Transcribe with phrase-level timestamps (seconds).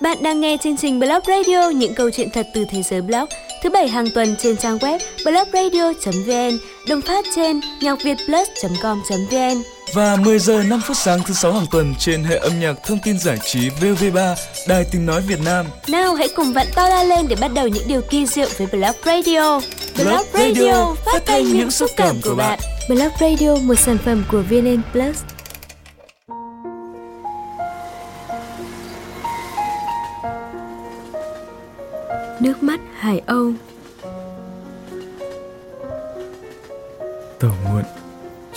[0.00, 3.28] Bạn đang nghe chương trình Blog Radio những câu chuyện thật từ thế giới blog
[3.62, 9.62] thứ bảy hàng tuần trên trang web blogradio.vn, đồng phát trên nhacvietplus.com.vn
[9.94, 12.98] và 10 giờ 5 phút sáng thứ sáu hàng tuần trên hệ âm nhạc thông
[12.98, 14.34] tin giải trí VV3
[14.68, 15.66] Đài Tiếng nói Việt Nam.
[15.88, 18.66] Nào hãy cùng vặn to la lên để bắt đầu những điều kỳ diệu với
[18.66, 19.60] Blog Radio.
[19.96, 22.58] Blog Radio phát thanh những xúc cảm của bạn.
[22.88, 25.16] Blog Radio một sản phẩm của VN Plus.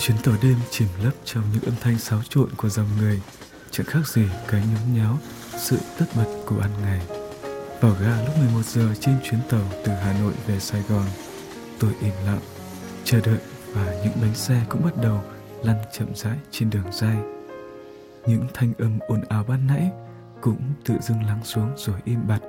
[0.06, 3.20] Chuyến tàu đêm chìm lấp trong những âm thanh xáo trộn của dòng người.
[3.70, 5.18] Chẳng khác gì cái nhốn nháo
[5.56, 7.00] Sự tất bật của ăn ngày.
[7.80, 11.06] Vào ga lúc 11 giờ trên chuyến tàu từ Hà Nội về Sài Gòn,
[11.80, 12.40] Tôi im lặng,
[13.04, 13.38] Chờ đợi
[13.72, 15.24] và những bánh xe cũng bắt đầu
[15.62, 17.16] lăn chậm rãi trên đường dây
[18.26, 19.90] Những thanh âm ồn ào ban nãy
[20.40, 22.40] cũng tự dưng lắng xuống rồi im bặt.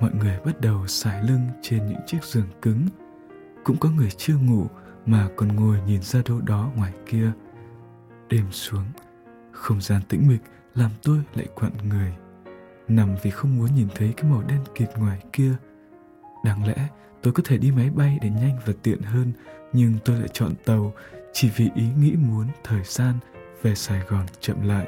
[0.00, 2.88] Mọi người bắt đầu xải lưng trên những chiếc giường cứng.
[3.64, 4.66] Cũng có người chưa ngủ
[5.06, 7.32] mà còn ngồi nhìn ra đâu đó ngoài kia.
[8.28, 8.84] Đêm xuống
[9.52, 10.42] không gian tĩnh mịch
[10.74, 12.14] làm tôi lại quặn người.
[12.88, 15.52] Nằm vì không muốn nhìn thấy cái màu đen kịt ngoài kia.
[16.44, 16.88] Đáng lẽ
[17.22, 19.32] tôi có thể đi máy bay để nhanh và tiện hơn
[19.72, 20.92] nhưng tôi lại chọn tàu
[21.32, 23.14] chỉ vì ý nghĩ muốn thời gian
[23.62, 24.86] về sài gòn chậm lại.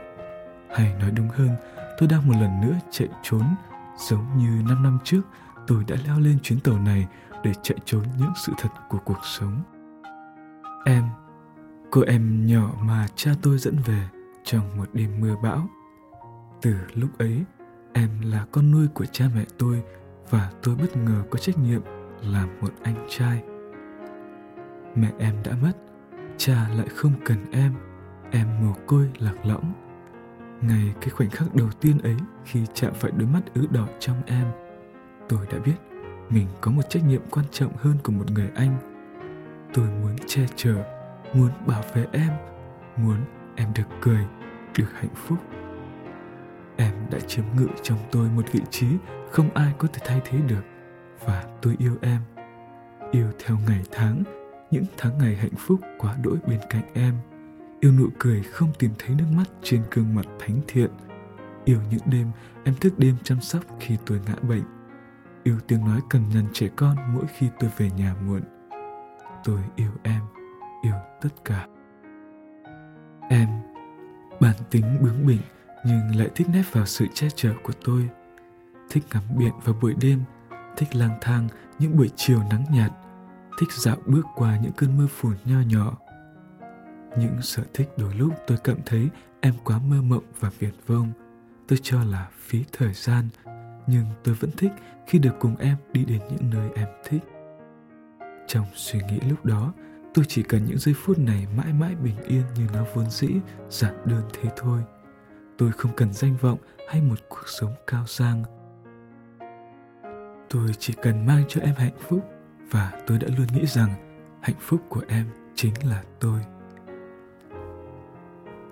[0.70, 1.50] Hay nói đúng hơn
[1.98, 3.44] tôi đang một lần nữa chạy trốn
[3.96, 5.22] Giống như 5 năm trước,
[5.66, 7.06] tôi đã leo lên chuyến tàu này
[7.44, 9.62] để chạy trốn những sự thật của cuộc sống.
[10.84, 11.04] Em,
[11.90, 14.08] cô em nhỏ mà cha tôi dẫn về
[14.44, 15.68] trong một đêm mưa bão.
[16.62, 17.44] Từ lúc ấy,
[17.92, 19.82] em là con nuôi của cha mẹ tôi
[20.30, 21.82] và tôi bất ngờ có trách nhiệm
[22.22, 23.42] làm một anh trai.
[24.94, 25.72] Mẹ em đã mất,
[26.36, 27.74] cha lại không cần em,
[28.30, 29.72] em mồ côi lạc lõng
[30.62, 34.22] ngay cái khoảnh khắc đầu tiên ấy khi chạm phải đôi mắt ứ đỏ trong
[34.26, 34.46] em
[35.28, 35.74] tôi đã biết
[36.30, 38.91] mình có một trách nhiệm quan trọng hơn của một người anh
[39.74, 40.84] tôi muốn che chở,
[41.34, 42.30] muốn bảo vệ em,
[42.96, 43.16] muốn
[43.56, 44.26] em được cười,
[44.78, 45.38] được hạnh phúc.
[46.76, 48.86] Em đã chiếm ngự trong tôi một vị trí
[49.30, 50.64] không ai có thể thay thế được,
[51.24, 52.20] và tôi yêu em.
[53.10, 54.22] Yêu theo ngày tháng,
[54.70, 57.14] những tháng ngày hạnh phúc quá đỗi bên cạnh em.
[57.80, 60.90] Yêu nụ cười không tìm thấy nước mắt trên gương mặt thánh thiện.
[61.64, 62.26] Yêu những đêm
[62.64, 64.62] em thức đêm chăm sóc khi tôi ngã bệnh.
[65.42, 68.42] Yêu tiếng nói cần nhằn trẻ con mỗi khi tôi về nhà muộn
[69.44, 70.22] tôi yêu em,
[70.82, 71.66] yêu tất cả.
[73.28, 73.48] Em,
[74.40, 75.40] bản tính bướng bỉnh,
[75.84, 78.08] nhưng lại thích nép vào sự che chở của tôi.
[78.90, 80.22] Thích ngắm biển vào buổi đêm,
[80.76, 81.48] thích lang thang
[81.78, 82.92] những buổi chiều nắng nhạt,
[83.60, 85.96] thích dạo bước qua những cơn mưa phùn nho nhỏ.
[87.18, 89.08] Những sở thích đôi lúc tôi cảm thấy
[89.40, 91.12] em quá mơ mộng và viển vông.
[91.68, 93.28] Tôi cho là phí thời gian,
[93.86, 94.72] nhưng tôi vẫn thích
[95.06, 97.22] khi được cùng em đi đến những nơi em thích
[98.46, 99.72] trong suy nghĩ lúc đó,
[100.14, 103.28] tôi chỉ cần những giây phút này mãi mãi bình yên như nó vốn dĩ,
[103.68, 104.82] giản đơn thế thôi.
[105.58, 106.58] Tôi không cần danh vọng
[106.88, 108.42] hay một cuộc sống cao sang.
[110.50, 112.20] Tôi chỉ cần mang cho em hạnh phúc
[112.70, 113.90] và tôi đã luôn nghĩ rằng
[114.42, 116.40] hạnh phúc của em chính là tôi.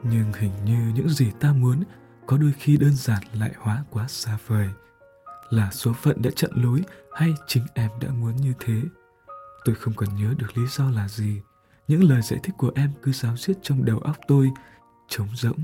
[0.02, 1.82] Nhưng hình như những gì ta muốn
[2.26, 4.68] có đôi khi đơn giản lại hóa quá xa vời.
[5.50, 6.82] Là số phận đã chặn lối
[7.12, 8.82] hay chính em đã muốn như thế?
[9.64, 11.40] Tôi không còn nhớ được lý do là gì.
[11.88, 14.50] Những lời giải thích của em cứ giáo diết trong đầu óc tôi.
[15.08, 15.58] Trống rỗng.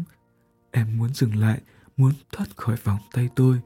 [0.71, 1.61] Em muốn dừng lại,
[1.97, 3.61] muốn thoát khỏi vòng tay tôi.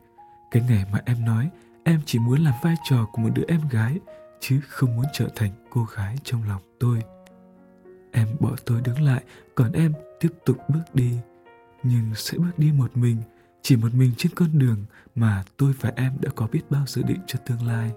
[0.50, 1.50] Cái ngày mà em nói,
[1.84, 3.98] em chỉ muốn làm vai trò của một đứa em gái,
[4.40, 7.02] chứ không muốn trở thành cô gái trong lòng tôi.
[8.12, 9.24] Em bỏ tôi đứng lại,
[9.54, 11.16] còn em tiếp tục bước đi.
[11.82, 13.16] Nhưng sẽ bước đi một mình,
[13.62, 17.02] chỉ một mình trên con đường mà tôi và em đã có biết bao dự
[17.02, 17.92] định cho tương lai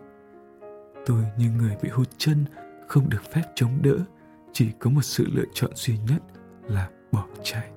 [1.06, 2.46] tôi như người bị hụt chân,
[2.88, 3.98] không được phép chống đỡ,
[4.54, 6.22] chỉ có một sự lựa chọn duy nhất
[6.68, 7.70] là bỏ chạy.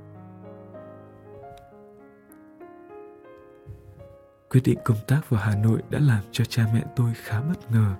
[4.50, 7.70] Quyết định công tác vào hà nội đã làm cho cha mẹ tôi khá bất
[7.70, 7.94] ngờ.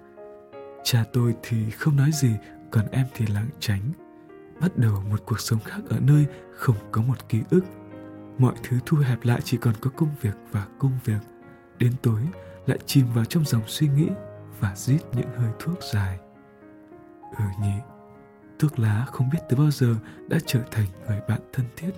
[0.85, 2.31] Cha tôi thì không nói gì,
[2.71, 3.81] còn em thì lảng tránh.
[4.61, 7.65] Bắt đầu một cuộc sống khác ở nơi không có một ký ức.
[8.39, 11.19] Mọi thứ thu hẹp lại chỉ còn có công việc và công việc.
[11.79, 12.21] Đến tối,
[12.67, 14.09] lại chìm vào trong dòng suy nghĩ
[14.61, 16.19] và rít những hơi thuốc dài.
[17.39, 17.75] Ừ nhỉ,
[18.59, 19.95] thuốc lá không biết từ bao giờ
[20.29, 21.91] đã trở thành người bạn thân thiết.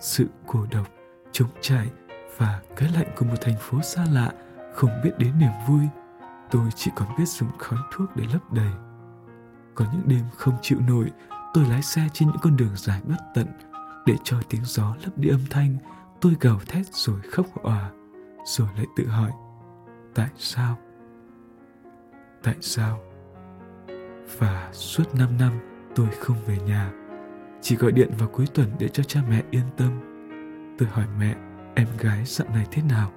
[0.00, 0.86] Sự cô độc
[1.32, 1.90] trống trải
[2.36, 4.32] và cái lạnh của một thành phố xa lạ
[4.74, 5.82] không biết đến niềm vui.
[6.50, 8.72] Tôi chỉ còn biết dùng khói thuốc để lấp đầy.
[9.74, 11.10] Có những đêm không chịu nổi,
[11.54, 13.46] tôi lái xe trên những con đường dài bất tận.
[14.06, 15.76] Để cho tiếng gió lấp đi âm thanh,
[16.20, 17.90] tôi gào thét rồi khóc òa,
[18.44, 19.32] rồi lại tự hỏi,
[20.14, 20.78] tại sao
[22.42, 23.00] tại sao?
[24.38, 25.52] Và suốt 5 năm
[25.94, 26.92] tôi không về nhà,
[27.60, 30.00] chỉ gọi điện vào cuối tuần để cho cha mẹ yên tâm.
[30.78, 31.36] Tôi hỏi mẹ,
[31.74, 33.12] em gái dạo này thế nào?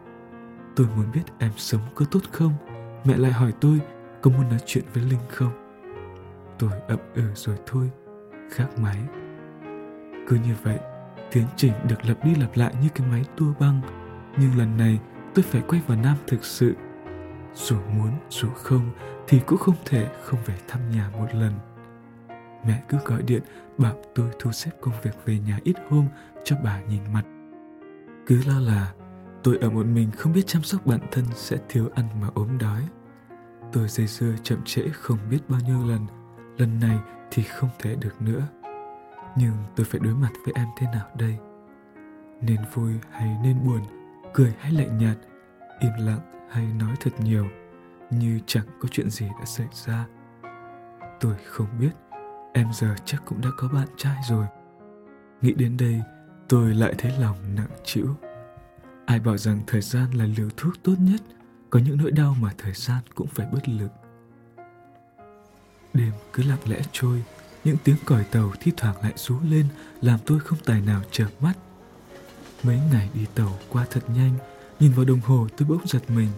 [0.75, 2.53] Tôi muốn biết em sống có tốt không?
[3.03, 3.79] Mẹ lại hỏi tôi,
[4.21, 5.51] có muốn nói chuyện với linh không?
[6.59, 7.91] Tôi ậm ừ rồi thôi
[8.51, 8.97] khác máy.
[10.27, 10.79] Cứ như vậy,
[11.31, 13.81] tiến trình được lặp đi lặp lại như cái máy tua băng.
[14.37, 14.99] Nhưng lần này,
[15.33, 16.75] tôi phải quay vào nam thực sự
[17.53, 18.89] dù muốn dù không
[19.27, 21.53] thì cũng không thể không về thăm nhà một lần.
[22.67, 23.41] Mẹ cứ gọi điện
[23.77, 26.07] bảo tôi thu xếp công việc về nhà ít hôm
[26.43, 27.23] cho bà nhìn mặt.
[28.27, 28.93] Cứ lo là
[29.43, 32.57] tôi ở một mình không biết chăm sóc bản thân sẽ thiếu ăn mà ốm
[32.57, 32.87] đói.
[33.73, 36.05] Tôi dây dưa chậm trễ không biết bao nhiêu lần
[36.57, 36.99] lần này
[37.31, 38.47] thì không thể được nữa.
[39.37, 41.37] Nhưng tôi phải đối mặt với em thế nào đây?
[42.41, 43.81] Nên vui hay nên buồn,
[44.33, 45.17] cười hay lạnh nhạt,
[45.79, 46.19] im lặng
[46.51, 47.47] hay nói thật nhiều,
[48.09, 50.05] như chẳng có chuyện gì đã xảy ra.
[51.19, 51.91] Tôi không biết,
[52.53, 54.45] em giờ chắc cũng đã có bạn trai rồi.
[55.41, 56.01] Nghĩ đến đây,
[56.49, 58.15] tôi lại thấy lòng nặng trĩu.
[59.05, 61.21] Ai bảo rằng thời gian là liều thuốc tốt nhất,
[61.69, 63.91] có những nỗi đau mà thời gian cũng phải bất lực.
[65.93, 67.23] Đêm cứ lặng lẽ trôi,
[67.63, 69.65] những tiếng còi tàu thi thoảng lại rú lên,
[70.01, 71.53] làm tôi không tài nào chợp mắt.
[72.63, 74.33] Mấy ngày đi tàu qua thật nhanh
[74.81, 76.29] nhìn vào đồng hồ, tôi bỗng giật mình.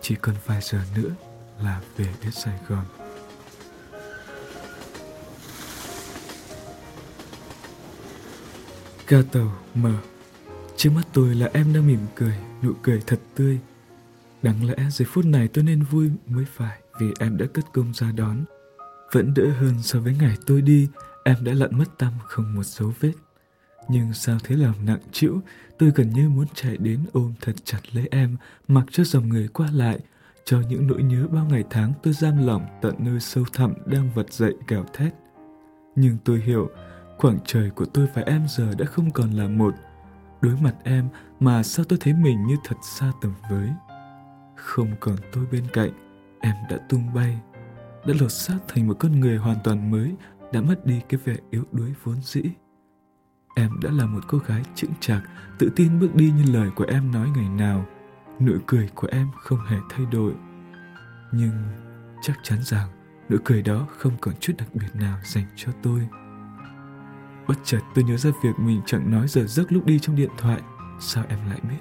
[0.00, 1.10] Chỉ còn vài giờ nữa
[1.62, 2.84] là về đến sài gòn.
[9.08, 9.94] Ga tàu mở.
[10.76, 13.58] Trước mắt tôi là em đang mỉm cười, Nụ cười thật tươi.
[14.42, 17.94] Đáng lẽ giây phút này tôi nên vui mới phải Vì em đã cất công
[17.94, 18.44] ra đón.
[19.12, 20.88] Vẫn đỡ hơn so với ngày tôi đi,
[21.24, 23.12] Em đã lặn mất tâm không một dấu vết.
[23.88, 25.40] Nhưng sao thế lòng nặng chịu
[25.78, 28.36] Tôi gần như muốn chạy đến ôm thật chặt lấy em
[28.68, 29.98] Mặc cho dòng người qua lại
[30.44, 34.10] Cho những nỗi nhớ bao ngày tháng tôi giam lỏng Tận nơi sâu thẳm đang
[34.14, 35.14] vật dậy gào thét
[35.96, 36.70] Nhưng tôi hiểu
[37.18, 39.74] Khoảng trời của tôi và em giờ đã không còn là một.
[40.40, 41.08] Đối mặt em
[41.40, 43.68] mà sao tôi thấy mình như thật xa tầm với.
[44.56, 45.90] Không còn tôi bên cạnh,
[46.40, 47.38] em đã tung bay,
[48.06, 50.14] đã lột xác thành một con người hoàn toàn mới,
[50.52, 52.42] đã mất đi cái vẻ yếu đuối vốn dĩ.
[53.54, 55.22] Em đã là một cô gái chững chạc,
[55.58, 57.86] tự tin bước đi như lời của em nói ngày nào.
[58.40, 60.32] Nụ cười của em không hề thay đổi.
[61.32, 61.52] Nhưng
[62.22, 62.88] chắc chắn rằng
[63.30, 66.00] nụ cười đó không còn chút đặc biệt nào dành cho tôi.
[67.48, 70.30] Bất chợt tôi nhớ ra việc mình chẳng nói giờ giấc lúc đi trong điện
[70.38, 70.60] thoại.
[71.00, 71.80] Sao em lại biết?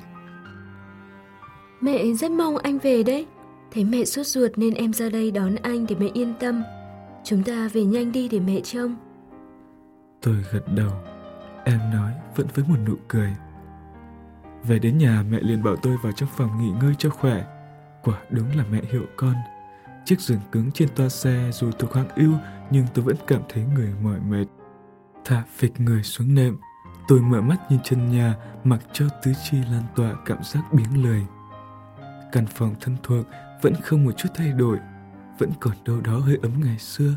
[1.82, 3.28] Mẹ rất mong anh về đấy.
[3.72, 6.64] Thấy mẹ sốt ruột nên em ra đây đón anh để mẹ yên tâm.
[7.24, 8.96] Chúng ta về nhanh đi để mẹ trông.
[10.22, 10.92] Tôi gật đầu.
[11.66, 13.36] Em nói vẫn với một nụ cười.
[14.64, 17.44] Về đến nhà, mẹ liền bảo tôi vào trong phòng nghỉ ngơi cho khỏe.
[18.04, 19.36] Quả đúng là mẹ hiểu con.
[20.06, 22.34] Chiếc giường cứng trên toa xe dù thuộc hạng ưu,
[22.72, 24.46] nhưng tôi vẫn cảm thấy người mỏi mệt
[25.26, 26.58] thả phịch người xuống nệm
[27.08, 31.04] tôi mở mắt nhìn chân nhà, mặc cho tứ chi lan tỏa cảm giác biếng
[31.04, 31.26] lười
[32.34, 33.26] căn phòng thân thuộc
[33.62, 34.78] vẫn không một chút thay đổi,
[35.40, 37.16] vẫn còn đâu đó hơi ấm ngày xưa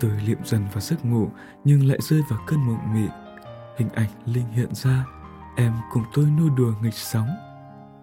[0.00, 1.28] tôi liệm dần vào giấc ngủ,
[1.64, 3.08] nhưng lại rơi vào cơn mộng mị
[3.78, 5.04] hình ảnh linh hiện ra.
[5.56, 7.28] Em cùng tôi nô đùa nghịch sóng.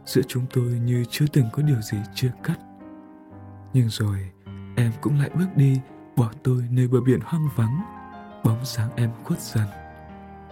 [0.05, 2.59] Giữa chúng tôi như chưa từng có điều gì chia cắt.
[3.73, 4.31] Nhưng rồi,
[4.75, 5.79] em cũng lại bước đi,
[6.15, 7.81] bỏ tôi nơi bờ biển hoang vắng.
[8.43, 9.67] Bóng dáng em khuất dần.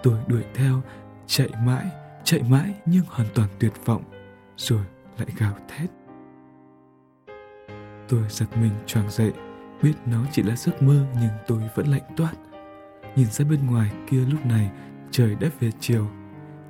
[0.03, 0.81] Tôi đuổi theo,
[1.27, 1.91] chạy mãi
[2.23, 4.03] chạy mãi nhưng hoàn toàn tuyệt vọng,
[4.57, 4.85] rồi
[5.17, 5.89] lại gào thét.
[8.09, 9.33] Tôi giật mình choàng dậy,
[9.81, 12.33] biết nó chỉ là giấc mơ nhưng tôi vẫn lạnh toát.
[13.15, 14.71] Nhìn ra bên ngoài kia lúc này
[15.13, 16.07] trời đã về chiều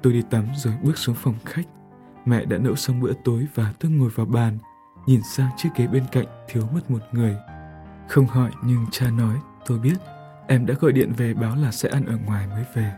[0.01, 1.65] tôi đi tắm rồi bước xuống phòng khách
[2.25, 4.57] mẹ đã nấu xong bữa tối và tôi ngồi vào bàn
[5.05, 7.35] nhìn sang chiếc ghế bên cạnh thiếu mất một người
[8.09, 9.97] không hỏi nhưng cha nói tôi biết
[10.47, 12.91] Em đã gọi điện về báo là sẽ ăn ở ngoài mới về.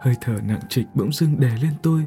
[0.00, 2.06] Hơi thở nặng trịch bỗng dưng đè lên tôi.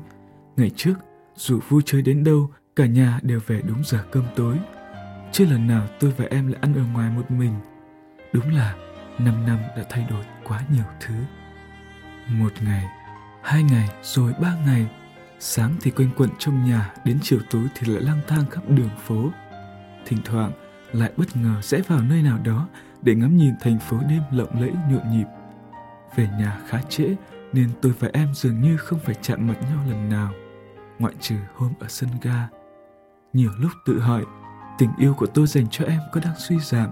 [0.57, 0.93] Ngày trước,
[1.35, 4.57] dù vui chơi đến đâu, cả nhà đều về đúng giờ cơm tối.
[5.31, 7.53] Chưa lần nào tôi và em lại ăn ở ngoài một mình.
[8.33, 8.75] Đúng là
[9.19, 11.13] năm năm đã thay đổi quá nhiều thứ.
[12.29, 12.85] Một ngày,
[13.43, 14.87] hai ngày, rồi ba ngày.
[15.39, 18.89] Sáng thì quanh quẩn trong nhà, đến chiều tối thì lại lang thang khắp đường
[19.07, 19.29] phố.
[20.05, 20.51] Thỉnh thoảng
[20.91, 22.67] lại bất ngờ sẽ vào nơi nào đó
[23.01, 25.25] để ngắm nhìn thành phố đêm lộng lẫy nhộn nhịp.
[26.15, 27.15] Về nhà khá trễ
[27.53, 30.33] nên tôi và em dường như không phải chạm mặt nhau lần nào,
[30.99, 32.47] ngoại trừ hôm ở sân ga.
[33.33, 34.25] Nhiều lúc tự hỏi,
[34.77, 36.89] tình yêu của tôi dành cho em có đang suy giảm,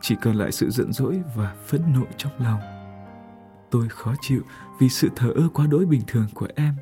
[0.00, 2.79] chỉ còn lại sự giận dỗi và phẫn nộ trong lòng.
[3.70, 4.42] Tôi khó chịu
[4.78, 6.74] vì sự thờ ơ quá đỗi bình thường của em,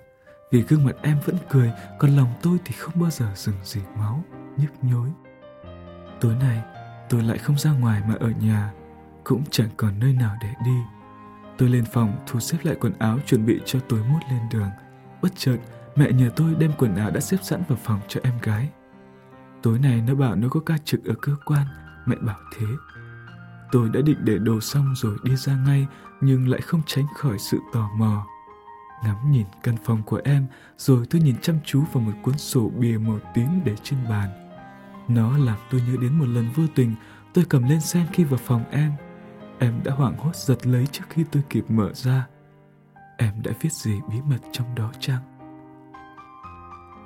[0.51, 3.81] Vì gương mặt em vẫn cười, còn lòng tôi thì không bao giờ dừng gì
[3.97, 4.25] máu,
[4.57, 5.09] nhức nhối.
[6.21, 6.63] Tối nay,
[7.09, 8.73] tôi lại không ra ngoài mà ở nhà,
[9.25, 10.79] cũng chẳng còn nơi nào để đi.
[11.59, 14.71] Tôi lên phòng thu xếp lại quần áo chuẩn bị cho tối mốt lên đường.
[15.23, 15.57] Bất chợt,
[15.97, 18.69] mẹ nhờ tôi đem quần áo đã xếp sẵn vào phòng cho em gái.
[19.63, 21.67] Tối nay nó bảo nó có ca trực ở cơ quan,
[22.07, 22.67] mẹ bảo thế.
[23.73, 25.87] Tôi đã định để đồ xong rồi đi ra ngay,
[26.21, 28.27] nhưng lại không tránh khỏi sự tò mò.
[29.05, 30.47] Ngắm nhìn căn phòng của em,
[30.79, 34.31] rồi tôi nhìn chăm chú vào một cuốn sổ bìa màu tím để trên bàn.
[35.09, 36.95] Nó làm tôi nhớ đến một lần vô tình,
[37.35, 38.93] tôi cầm lên xem khi vào phòng em.
[39.59, 42.27] Em đã hoảng hốt giật lấy trước khi tôi kịp mở ra.
[43.17, 45.23] Em đã viết gì bí mật trong đó chăng?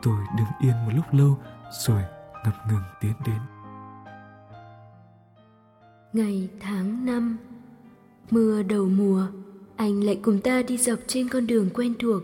[0.03, 1.39] Tôi đứng yên một lúc lâu,
[1.87, 2.03] rồi
[2.45, 3.62] ngập ngừng tiến đến.
[6.13, 7.37] Ngày tháng năm,
[8.31, 9.27] Mưa đầu mùa,
[9.77, 12.23] Anh lại cùng ta đi dọc trên con đường quen thuộc.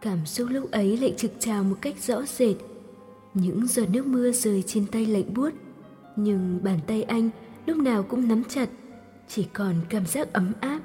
[0.00, 2.56] Cảm xúc lúc ấy lại trực trào một cách rõ rệt.
[3.34, 5.50] Những giọt nước mưa rơi trên tay lạnh buốt,
[6.16, 7.30] Nhưng bàn tay anh
[7.66, 8.68] lúc nào cũng nắm chặt,
[9.28, 10.80] Chỉ còn cảm giác ấm áp.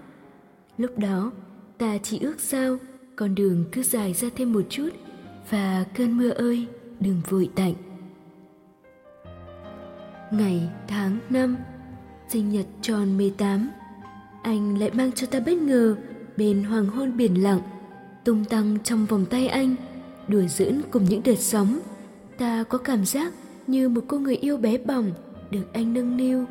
[0.77, 1.31] Lúc đó,
[1.77, 2.77] ta chỉ ước sao
[3.15, 4.89] Con đường cứ dài ra thêm một chút
[5.49, 6.67] Và cơn mưa ơi,
[6.99, 7.73] đừng vội tạnh.
[10.31, 11.57] Ngày tháng năm
[12.29, 13.69] sinh nhật tròn 18
[14.47, 15.95] anh lại mang cho ta bất ngờ
[16.37, 17.59] bên hoàng hôn biển lặng,
[18.23, 19.75] tung tăng trong vòng tay anh,
[20.27, 21.79] đùa giỡn cùng những đợt sóng.
[22.37, 23.33] Ta có cảm giác
[23.67, 25.11] như một cô người yêu bé bỏng
[25.51, 26.45] được anh nâng niu.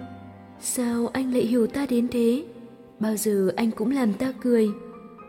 [0.61, 2.45] Sao anh lại hiểu ta đến thế?
[3.01, 4.71] Bao giờ anh cũng làm ta cười.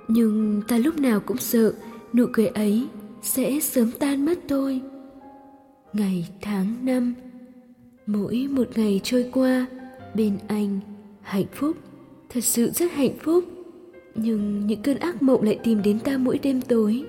[0.08, 1.74] Nhưng ta lúc nào cũng sợ
[2.14, 2.88] nụ cười ấy
[3.22, 4.82] sẽ sớm tan mất thôi.
[5.94, 7.14] Ngày tháng năm,
[8.06, 9.66] mỗi một ngày trôi qua
[10.14, 10.80] bên anh,
[11.22, 11.78] hạnh phúc,
[12.30, 13.44] thật sự rất hạnh phúc.
[14.16, 17.04] Nhưng những cơn ác mộng lại tìm đến ta mỗi đêm tối.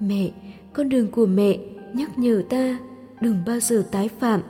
[0.00, 0.30] Mẹ,
[0.72, 1.58] con đường của mẹ,
[1.94, 2.78] nhắc nhở ta,
[3.20, 4.40] đừng bao giờ tái phạm.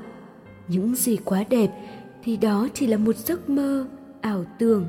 [0.69, 1.71] Những gì quá đẹp
[2.25, 3.87] thì đó chỉ là một giấc mơ,
[4.21, 4.87] ảo tưởng.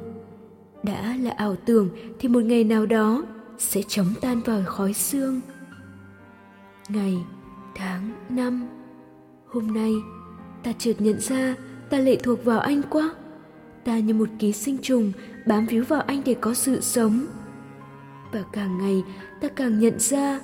[0.84, 3.24] Đã là ảo tưởng thì một ngày nào đó
[3.58, 5.42] sẽ chóng tan vào khói xương.
[6.90, 7.18] Ngày,
[7.76, 8.68] tháng, năm,
[9.48, 9.94] hôm nay,
[10.64, 11.56] ta chợt nhận ra
[11.90, 13.10] ta lệ thuộc vào anh quá.
[13.84, 15.12] Ta như một ký sinh trùng,
[15.46, 17.26] bám víu vào anh để có sự sống.
[18.32, 19.04] Và càng ngày,
[19.42, 20.40] ta càng nhận ra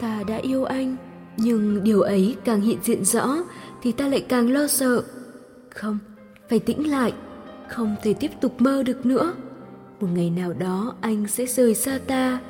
[0.00, 0.96] ta đã yêu anh.
[1.36, 3.36] Nhưng điều ấy càng hiện diện rõ,
[3.82, 5.02] thì ta lại càng lo sợ.
[5.70, 5.98] Không,
[6.48, 7.12] phải tĩnh lại,
[7.68, 9.34] không thể tiếp tục mơ được nữa.
[10.00, 12.40] Một ngày nào đó, anh sẽ rời xa ta.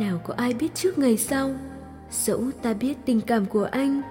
[0.00, 1.54] Nào có ai biết trước ngày sau?
[2.10, 4.02] Dẫu ta biết tình cảm của anh.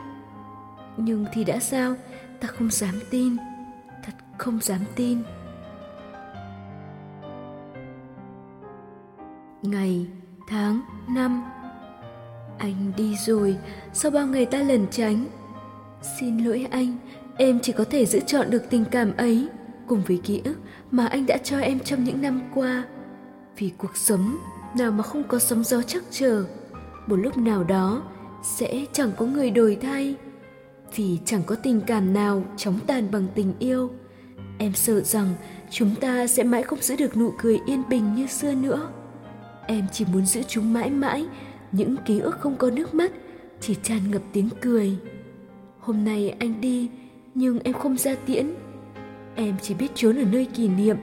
[0.98, 1.96] Nhưng thì đã sao?
[2.40, 3.38] Ta không dám tin
[4.38, 5.24] không dám tin.
[9.62, 10.08] Ngày,
[10.48, 11.44] tháng, năm.
[12.58, 13.58] Anh đi rồi,
[13.94, 15.26] sau bao ngày ta lẩn tránh.
[16.20, 16.98] Xin lỗi anh,
[17.38, 19.50] em chỉ có thể giữ chọn được tình cảm ấy
[19.88, 20.56] cùng với ký ức
[20.92, 22.84] mà anh đã cho em trong những năm qua.
[23.58, 24.38] Vì cuộc sống
[24.78, 26.46] nào mà không có sóng gió chắc chờ
[27.08, 28.04] một lúc nào đó
[28.44, 30.16] sẽ chẳng có người đổi thay.
[30.96, 33.92] Vì chẳng có tình cảm nào chóng tàn bằng tình yêu
[34.58, 35.34] em sợ rằng
[35.70, 38.90] chúng ta sẽ mãi không giữ được nụ cười yên bình như xưa nữa.
[39.68, 41.26] Em chỉ muốn giữ chúng mãi mãi,
[41.72, 43.12] những ký ức không có nước mắt
[43.60, 44.98] chỉ tràn ngập tiếng cười.
[45.80, 46.90] Hôm nay anh đi,
[47.36, 48.54] nhưng em không ra tiễn.
[49.36, 50.98] Em chỉ biết trốn ở nơi kỷ niệm,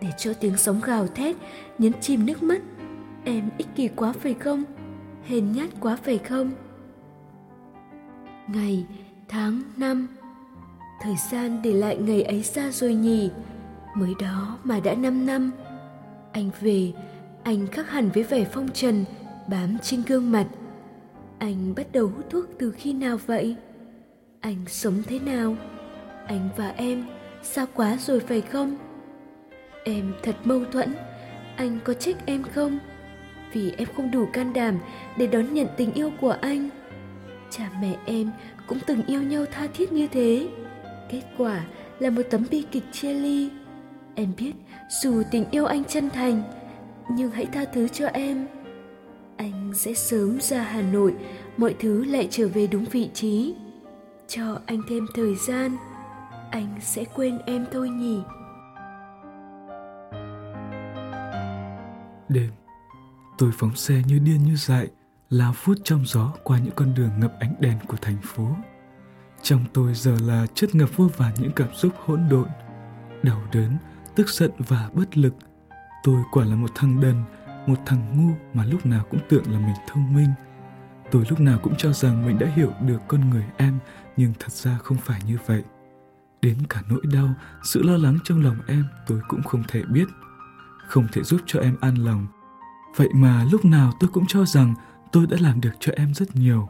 [0.00, 1.36] để cho tiếng sóng gào thét,
[1.78, 2.62] nhấn chìm nước mắt.
[3.24, 4.64] Em ích kỷ quá phải không?
[5.26, 6.50] Hèn nhát quá phải không?
[8.48, 8.86] Ngày,
[9.28, 10.08] tháng, năm
[11.02, 13.30] thời gian để lại ngày ấy xa rồi nhỉ?
[13.94, 15.52] Mới đó mà đã năm năm.
[16.32, 16.92] Anh về,
[17.42, 19.04] anh khác hẳn với vẻ phong trần,
[19.48, 20.46] bám trên gương mặt.
[21.38, 23.56] Anh bắt đầu hút thuốc từ khi nào vậy?
[24.40, 25.56] Anh sống thế nào?
[26.26, 27.06] Anh và em
[27.42, 28.76] xa quá rồi phải không?
[29.84, 30.94] Em thật mâu thuẫn.
[31.56, 32.78] Anh có trách em không?
[33.52, 34.78] Vì em không đủ can đảm
[35.16, 36.68] để đón nhận tình yêu của anh.
[37.50, 38.30] Cha mẹ em
[38.66, 40.48] cũng từng yêu nhau tha thiết như thế
[41.12, 41.64] kết quả
[41.98, 43.50] là một tấm bi kịch chia ly.
[44.14, 44.52] Em biết,
[45.02, 46.42] dù tình yêu anh chân thành,
[47.10, 48.46] nhưng hãy tha thứ cho em.
[49.36, 51.14] Anh sẽ sớm ra hà nội,
[51.56, 53.54] mọi thứ lại trở về đúng vị trí.
[54.28, 55.76] Cho anh thêm thời gian,
[56.50, 58.20] anh sẽ quên em thôi nhỉ.
[62.28, 62.50] Đêm,
[63.38, 64.88] tôi phóng xe như điên như dại,
[65.30, 68.46] lao phút trong gió qua những con đường ngập ánh đèn của thành phố
[69.42, 72.48] trong tôi giờ là chất ngập vô vàn những cảm xúc hỗn độn
[73.22, 73.76] đau đớn
[74.14, 75.34] tức giận và bất lực
[76.02, 77.22] tôi quả là một thằng đần
[77.66, 80.28] một thằng ngu mà lúc nào cũng tưởng là mình thông minh
[81.12, 83.78] Tôi lúc nào cũng cho rằng mình đã hiểu được con người em,
[84.16, 85.62] nhưng thật ra không phải như vậy.
[86.42, 87.34] Đến cả nỗi đau,
[87.64, 90.04] sự lo lắng trong lòng em tôi cũng không thể biết.
[90.88, 92.26] Không thể giúp cho em an lòng.
[92.96, 94.74] Vậy mà lúc nào tôi cũng cho rằng
[95.12, 96.68] tôi đã làm được cho em rất nhiều.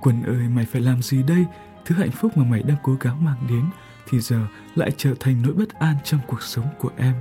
[0.00, 1.46] Quân ơi, mày phải làm gì đây?
[1.84, 3.64] Thứ hạnh phúc mà mày đang cố gắng mang đến
[4.08, 7.14] thì giờ lại trở thành nỗi bất an trong cuộc sống của em.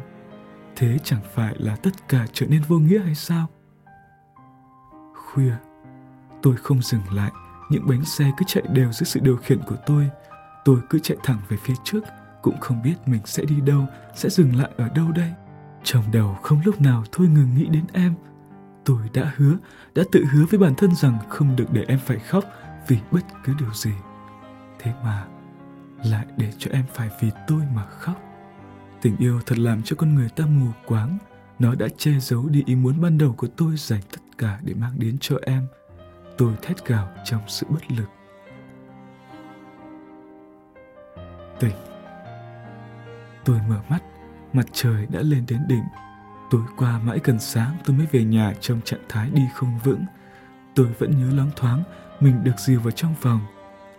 [0.76, 3.48] Thế chẳng phải là tất cả trở nên vô nghĩa hay sao?
[5.14, 5.54] Khuya,
[6.42, 7.32] tôi không dừng lại,
[7.70, 10.10] những bánh xe cứ chạy đều dưới sự điều khiển của tôi.
[10.66, 12.04] Tôi cứ chạy thẳng về phía trước,
[12.42, 13.86] cũng không biết mình sẽ đi đâu,
[14.16, 15.32] sẽ dừng lại ở đâu đây.
[15.84, 18.16] Trong đầu không lúc nào thôi ngừng nghĩ đến em.
[18.86, 19.58] Tôi đã hứa,
[19.96, 22.44] đã tự hứa với bản thân rằng không được để em phải khóc
[22.88, 23.92] vì bất cứ điều gì.
[24.80, 25.28] Thế mà
[26.04, 28.22] lại để cho em phải vì tôi mà khóc.
[29.02, 31.18] Tình yêu thật làm cho con người ta mù quáng.
[31.60, 34.74] Nó đã che giấu đi ý muốn ban đầu của tôi dành tất cả để
[34.74, 35.68] mang đến cho em.
[36.38, 38.10] Tôi thét gào trong sự bất lực.
[41.60, 41.76] Tỉnh.
[43.46, 44.04] Tôi mở mắt,
[44.54, 45.84] mặt trời đã lên đến đỉnh.
[46.52, 50.06] Tối qua mãi gần sáng tôi mới về nhà trong trạng thái đi không vững.
[50.76, 51.84] Tôi vẫn nhớ loáng thoáng
[52.20, 53.40] mình được dìu vào trong phòng.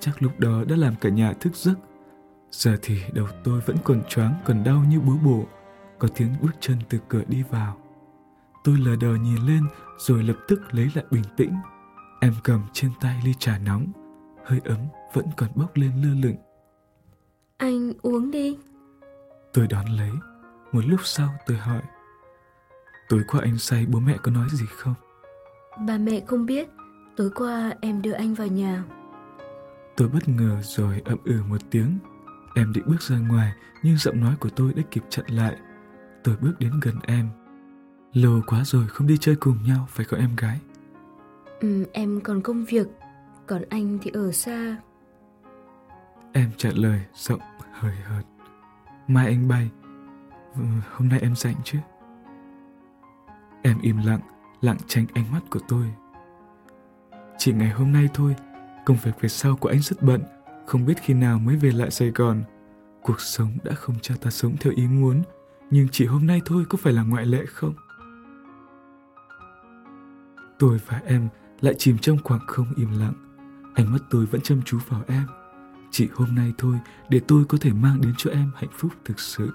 [0.01, 1.75] Chắc lúc đó đã làm cả nhà thức giấc
[2.51, 5.45] Giờ thì đầu tôi vẫn còn choáng còn đau như búa bổ,
[5.99, 7.77] có tiếng bước chân từ cửa đi vào.
[8.65, 9.67] Tôi lờ đờ nhìn lên
[9.99, 11.55] rồi lập tức lấy lại bình tĩnh.
[12.21, 13.87] Em cầm trên tay ly trà nóng,
[14.45, 14.79] hơi ấm
[15.13, 16.37] vẫn còn bốc lên lơ lửng.
[17.57, 18.59] Anh uống đi.
[19.53, 20.11] Tôi đón lấy.
[20.73, 21.83] Một lúc sau tôi hỏi.
[23.09, 24.95] Tối qua anh say bố mẹ có nói gì không?
[25.87, 26.69] Bà mẹ không biết.
[27.17, 28.85] Tối qua em đưa anh vào nhà.
[29.97, 31.99] Tôi bất ngờ rồi ậm ừ một tiếng
[32.55, 35.57] Em định bước ra ngoài nhưng giọng nói của tôi đã kịp chặn lại.
[36.25, 37.29] Tôi bước đến gần em.
[38.13, 40.61] Lâu quá rồi không đi chơi cùng nhau phải không em gái?
[41.61, 42.87] Ừ, em còn công việc,
[43.47, 44.77] còn anh thì ở xa.
[46.33, 47.41] Em trả lời giọng
[47.73, 48.23] hơi hợt.
[49.09, 49.71] Mai anh bay,
[50.55, 50.63] ừ,
[50.93, 51.79] hôm nay em rảnh chứ?
[53.63, 54.21] Em im lặng,
[54.61, 55.85] lặng tránh ánh mắt của tôi.
[57.39, 58.35] Chỉ ngày hôm nay thôi,
[58.85, 60.23] công việc về sau của anh rất bận,
[60.67, 62.43] không biết khi nào mới về lại Sài Gòn.
[63.03, 65.23] Cuộc sống đã không cho ta sống theo ý muốn,
[65.71, 67.75] nhưng chỉ hôm nay thôi có phải là ngoại lệ không?
[70.59, 71.29] Tôi và em
[71.61, 73.13] lại chìm trong khoảng không im lặng.
[73.75, 75.27] Ánh mắt tôi vẫn chăm chú vào em.
[75.91, 79.21] Chỉ hôm nay thôi để tôi có thể mang đến cho em hạnh phúc thực
[79.21, 79.53] sự.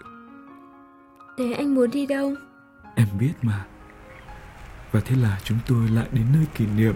[1.38, 2.36] Thế anh muốn đi đâu?
[2.96, 3.66] Em biết mà.
[4.92, 6.96] Và thế là chúng tôi lại đến nơi kỷ niệm.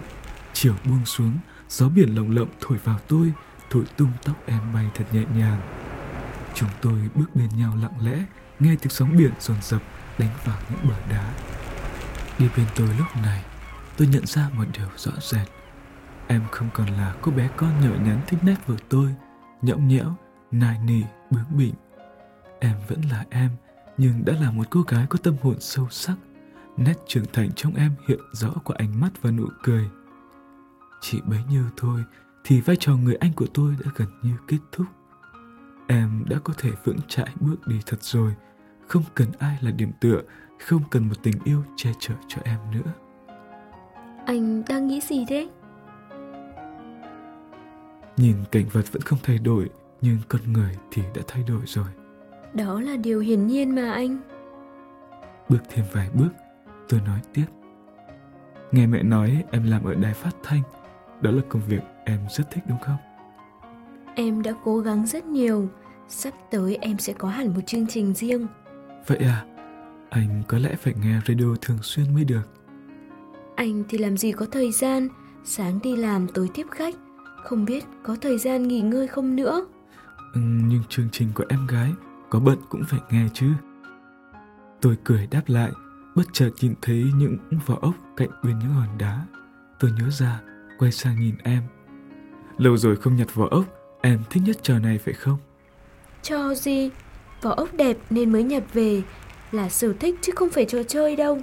[0.53, 1.31] Chiều buông xuống,
[1.69, 3.33] gió biển lồng lộng thổi vào tôi,
[3.69, 5.61] thổi tung tóc em bay thật nhẹ nhàng.
[6.53, 8.25] Chúng tôi bước bên nhau lặng lẽ,
[8.59, 9.81] nghe tiếng sóng biển dồn dập
[10.17, 11.33] đánh vào những bờ đá.
[12.39, 13.43] Đi bên tôi lúc này,
[13.97, 15.47] tôi nhận ra một điều rõ rệt.
[16.27, 19.15] Em không còn là cô bé con nhỏ nhắn thích nét vừa tôi,
[19.61, 20.15] nhõng nhẽo,
[20.51, 21.01] nài nỉ,
[21.31, 21.73] bướng bỉnh.
[22.59, 23.51] Em vẫn là em,
[23.97, 26.15] nhưng đã là một cô gái có tâm hồn sâu sắc.
[26.77, 29.89] Nét trưởng thành trong em hiện rõ qua ánh mắt và nụ cười.
[31.01, 32.03] Chỉ bấy nhiêu thôi
[32.43, 34.87] thì vai trò người anh của tôi đã gần như kết thúc.
[35.87, 38.35] Em đã có thể vững chãi bước đi thật rồi,
[38.87, 40.21] không cần ai là điểm tựa,
[40.59, 42.93] không cần một tình yêu che chở cho em nữa.
[44.25, 45.49] Anh đang nghĩ gì thế?
[48.17, 49.69] Nhìn cảnh vật vẫn không thay đổi,
[50.01, 51.87] nhưng con người thì đã thay đổi rồi.
[52.53, 54.17] Đó là điều hiển nhiên mà anh.
[55.49, 56.29] Bước thêm vài bước,
[56.89, 57.45] tôi nói tiếp.
[58.71, 60.61] Nghe mẹ nói em làm ở đài phát thanh,
[61.21, 62.97] đó là công việc em rất thích đúng không?
[64.15, 65.69] Em đã cố gắng rất nhiều,
[66.07, 68.47] sắp tới em sẽ có hẳn một chương trình riêng.
[69.07, 69.45] Vậy à?
[70.09, 72.49] Anh có lẽ phải nghe radio thường xuyên mới được.
[73.55, 75.07] Anh thì làm gì có thời gian,
[75.43, 76.95] sáng đi làm tối tiếp khách,
[77.43, 79.65] không biết có thời gian nghỉ ngơi không nữa.
[80.33, 81.91] Ừ, nhưng chương trình của em gái
[82.29, 83.47] có bận cũng phải nghe chứ.
[84.81, 85.71] Tôi cười đáp lại,
[86.15, 89.25] bất chợt nhìn thấy những vỏ ốc cạnh bên những hòn đá.
[89.79, 90.41] Tôi nhớ ra,
[90.79, 91.63] quay sang nhìn em
[92.59, 93.65] Lâu rồi không nhặt vỏ ốc,
[94.01, 95.37] em thích nhất trò này phải không?
[96.23, 96.89] Trò gì?
[97.41, 99.01] Vỏ ốc đẹp nên mới nhặt về,
[99.51, 101.39] là sở thích chứ không phải trò chơi đâu.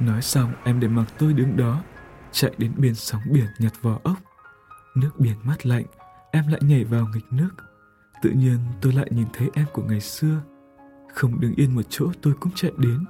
[0.00, 1.82] Nói xong em để mặc tôi đứng đó,
[2.32, 4.16] chạy đến bên sóng biển nhặt vỏ ốc.
[4.96, 5.84] Nước biển mát lạnh,
[6.32, 7.50] em lại nhảy vào nghịch nước.
[8.22, 10.42] Tự nhiên tôi lại nhìn thấy em của ngày xưa.
[11.14, 13.04] Không đứng yên một chỗ tôi cũng chạy đến.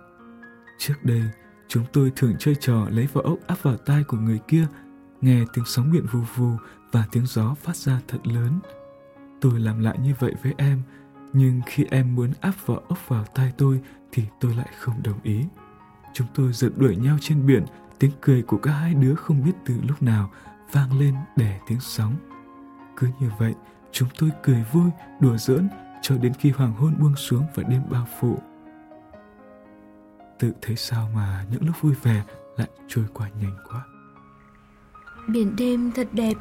[0.78, 1.22] Trước đây,
[1.68, 4.66] chúng tôi thường chơi trò lấy vỏ ốc áp vào tai của người kia
[5.22, 6.50] nghe tiếng sóng biển vù vù
[6.92, 8.58] và tiếng gió phát ra thật lớn.
[9.40, 10.82] Tôi làm lại như vậy với em,
[11.32, 13.80] nhưng khi em muốn áp vỏ ốc vào tai tôi
[14.12, 15.44] thì tôi lại không đồng ý.
[16.14, 17.64] Chúng tôi giật đuổi nhau trên biển,
[18.02, 20.30] Tiếng cười của cả hai đứa không biết từ lúc nào
[20.72, 22.14] vang lên đè tiếng sóng.
[22.96, 23.54] Cứ như vậy,
[23.92, 25.68] chúng tôi cười vui, đùa giỡn
[26.02, 28.38] cho đến khi hoàng hôn buông xuống và đêm bao phủ.
[30.38, 32.24] Tự thấy sao mà những lúc vui vẻ
[32.56, 33.84] lại trôi qua nhanh quá.
[35.28, 36.34] Biển đêm thật đẹp.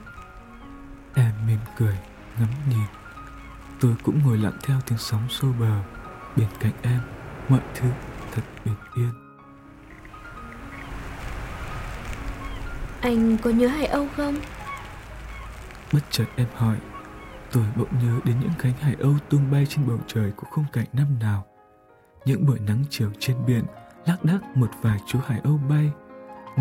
[1.13, 1.98] Em mỉm cười,
[2.39, 2.88] ngắm nhìn.
[3.80, 5.82] Tôi cũng ngồi lặng theo tiếng sóng xô bờ.
[6.36, 7.00] Bên cạnh em,
[7.50, 7.89] mọi thứ
[8.32, 9.12] thật bình yên.
[13.02, 14.36] Anh có nhớ Hải Âu không?
[15.94, 16.78] Bất chợt em hỏi,
[17.52, 20.65] tôi bỗng nhớ đến những cánh hải âu tung bay trên bầu trời của khung
[20.74, 21.46] cảnh năm nào.
[22.26, 23.63] Những buổi nắng chiều trên biển,
[24.06, 25.91] lác đác một vài chú hải âu bay,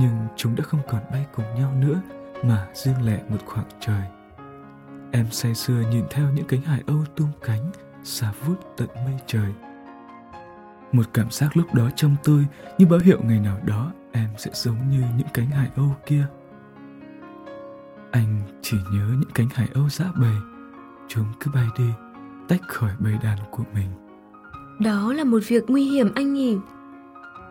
[0.00, 2.00] nhưng chúng đã không còn bay cùng nhau nữa
[2.44, 4.02] mà riêng lẻ một khoảng trời.
[5.12, 7.70] Em say sưa nhìn theo những cánh hải âu tung cánh,
[8.02, 9.54] xa vút tận mây trời.
[10.92, 12.46] Một cảm giác lúc đó trong tôi
[12.78, 16.26] như báo hiệu ngày nào đó em sẽ giống như những cánh hải âu kia.
[18.10, 20.34] Anh chỉ nhớ những cánh hải âu dã bầy,
[21.08, 21.90] chúng cứ bay đi,
[22.48, 23.88] tách khỏi bầy đàn của mình.
[24.80, 26.58] Đó là một việc nguy hiểm anh nhỉ?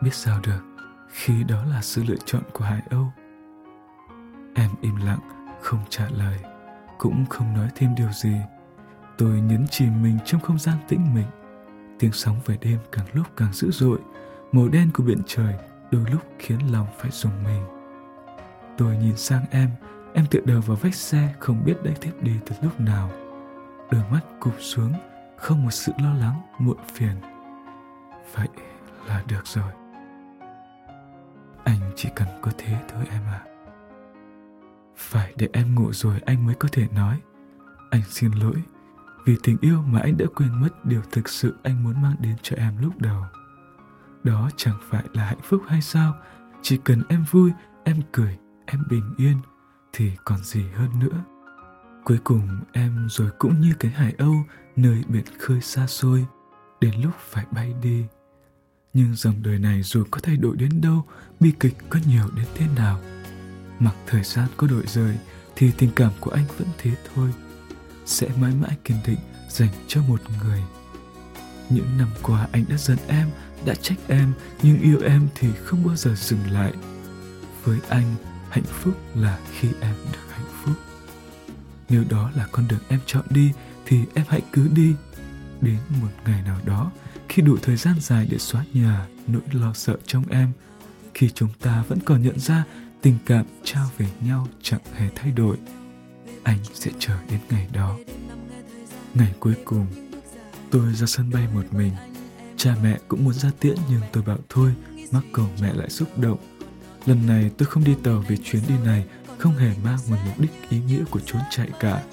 [0.01, 0.59] Biết sao được,
[1.09, 3.11] khi đó là sự lựa chọn của hải âu.
[4.55, 5.19] Em im lặng,
[5.61, 6.39] không trả lời,
[6.97, 8.35] cũng không nói thêm điều gì.
[9.17, 11.27] Tôi nhấn chìm mình trong không gian tĩnh mịch.
[11.99, 13.99] Tiếng sóng về đêm càng lúc càng dữ dội,
[14.51, 15.53] màu đen của biển trời
[15.91, 17.63] đôi lúc khiến lòng phải rùng mình.
[18.77, 19.69] Tôi nhìn sang em,
[20.13, 23.09] em tựa đầu vào vách xe không biết đã tiếp đi từ lúc nào.
[23.91, 24.93] Đôi mắt cụp xuống,
[25.37, 27.15] không một sự lo lắng, muộn phiền.
[28.33, 28.47] Vậy
[29.07, 29.71] là được rồi.
[31.63, 33.41] Anh chỉ cần có thế thôi em à.
[34.95, 37.21] Phải để em ngủ rồi anh mới có thể nói.
[37.89, 38.63] Anh xin lỗi
[39.25, 42.35] vì tình yêu mà anh đã quên mất điều thực sự anh muốn mang đến
[42.41, 43.23] cho em lúc đầu
[44.23, 46.13] đó chẳng phải là hạnh phúc hay sao
[46.61, 47.51] chỉ cần em vui,
[47.83, 49.37] em cười, em bình yên
[49.93, 51.23] thì còn gì hơn nữa
[52.03, 54.35] cuối cùng em rồi cũng như cái hải âu
[54.75, 56.25] nơi biển khơi xa xôi,
[56.81, 58.05] đến lúc phải bay đi
[58.93, 61.05] nhưng dòng đời này dù có thay đổi đến đâu,
[61.39, 62.99] bi kịch có nhiều đến thế nào.
[63.79, 65.17] Mặc thời gian có đổi rời,
[65.55, 67.29] thì tình cảm của anh vẫn thế thôi.
[68.05, 70.63] Sẽ mãi mãi kiên định dành cho một người.
[71.69, 73.29] Những năm qua anh đã giận em,
[73.65, 76.73] đã trách em, nhưng yêu em thì không bao giờ dừng lại.
[77.63, 78.15] Với anh,
[78.49, 80.75] hạnh phúc là khi em được hạnh phúc.
[81.89, 83.51] Nếu đó là con đường em chọn đi,
[83.85, 84.95] thì em hãy cứ đi.
[85.61, 86.91] Đến một ngày nào đó
[87.29, 90.51] khi đủ thời gian dài để xóa nhà nỗi lo sợ trong em
[91.13, 92.63] khi chúng ta vẫn còn nhận ra
[93.01, 95.57] tình cảm trao về nhau chẳng hề thay đổi
[96.43, 97.97] anh sẽ chờ đến ngày đó
[99.13, 99.87] ngày cuối cùng
[100.71, 101.93] tôi ra sân bay một mình
[102.59, 104.73] Cha mẹ cũng muốn ra tiễn nhưng tôi bảo thôi,
[105.11, 106.37] mắc cầu mẹ lại xúc động.
[107.05, 109.05] Lần này tôi không đi tàu vì chuyến đi này
[109.37, 112.03] không hề mang một mục đích ý nghĩa của trốn chạy cả.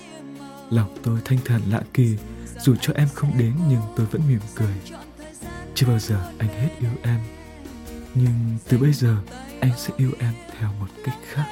[0.70, 2.16] Lòng tôi thanh thản lạ kỳ,
[2.60, 4.74] dù cho em không đến nhưng tôi vẫn mỉm cười.
[5.76, 7.20] Chưa bao giờ anh hết yêu em,
[8.14, 9.16] nhưng từ bây giờ
[9.60, 11.46] anh sẽ yêu em theo một cách khác.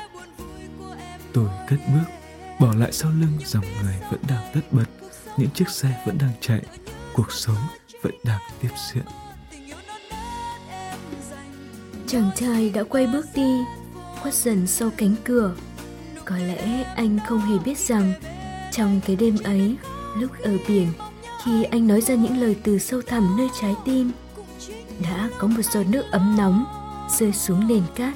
[1.33, 2.05] Tôi cất bước,
[2.61, 4.87] bỏ lại sau lưng dòng người vẫn đang tất bật,
[5.37, 6.63] những chiếc xe vẫn đang chạy,
[7.15, 7.67] cuộc sống
[8.03, 9.05] vẫn đang tiếp diễn
[12.15, 13.65] chàng trai đã quay bước đi
[14.21, 15.55] khuất dần sau cánh cửa
[16.25, 18.13] có lẽ anh không hề biết rằng
[18.73, 19.77] trong cái đêm ấy
[20.17, 20.89] lúc ở biển
[21.45, 24.11] khi anh nói ra những lời từ sâu thẳm nơi trái tim
[25.03, 26.65] đã có một giọt nước ấm nóng
[27.19, 28.15] rơi xuống nền cát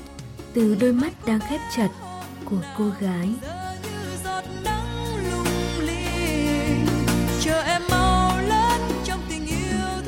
[0.54, 1.88] từ đôi mắt đang khép chặt
[2.44, 3.28] của cô gái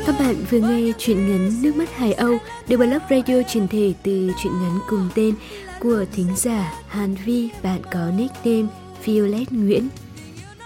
[0.06, 3.94] Các bạn vừa nghe chuyện ngắn Nước mắt Hải Âu được Blog Radio truyền thể
[4.02, 5.34] từ chuyện ngắn cùng tên
[5.80, 9.88] của thính giả Hàn Vi, bạn có nickname Violet Nguyễn.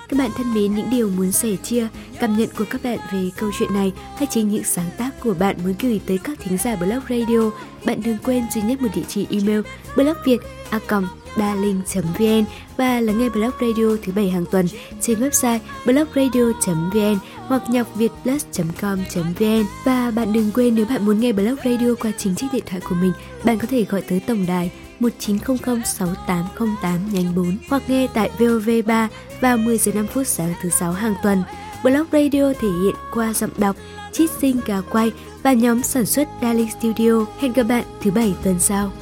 [0.08, 1.88] Các bạn thân mến, những điều muốn sẻ chia,
[2.20, 5.34] cảm nhận của các bạn về câu chuyện này hay chính những sáng tác của
[5.34, 7.50] bạn muốn gửi tới các thính giả Blog Radio,
[7.84, 9.60] bạn đừng quên duy nhất một địa chỉ email
[9.96, 12.44] blogviet.com đa linh.vn
[12.76, 14.66] và lắng nghe blog radio thứ bảy hàng tuần
[15.00, 21.56] trên website blogradio.vn hoặc nhọc vietplus.com.vn và bạn đừng quên nếu bạn muốn nghe blog
[21.64, 23.12] radio qua chính chiếc điện thoại của mình,
[23.44, 29.09] bạn có thể gọi tới tổng đài 1900 6808 nhanh 4 hoặc nghe tại VOV3
[29.40, 31.42] vào 10 giờ 5 phút sáng thứ sáu hàng tuần.
[31.83, 33.76] Blog Radio thể hiện qua giọng đọc,
[34.12, 37.26] chít sinh gà quay và nhóm sản xuất Darling Studio.
[37.38, 38.92] Hẹn gặp bạn thứ bảy tuần sau.